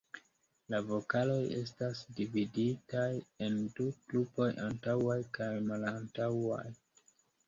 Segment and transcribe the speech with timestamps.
[0.73, 3.03] La vokaloj estas dividitaj
[3.47, 6.63] en du grupoj: antaŭaj kaj malantaŭaj.